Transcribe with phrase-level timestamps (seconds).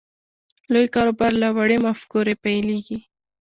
[0.71, 2.97] لوی کاروبار له وړې مفکورې پیلېږي